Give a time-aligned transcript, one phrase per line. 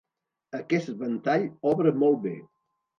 [0.59, 1.47] Aquest ventall
[1.77, 2.37] obre molt bé.